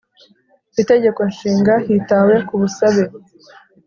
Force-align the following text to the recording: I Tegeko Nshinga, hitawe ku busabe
I 0.81 0.83
Tegeko 0.89 1.19
Nshinga, 1.31 1.73
hitawe 1.85 2.33
ku 2.47 2.53
busabe 2.61 3.03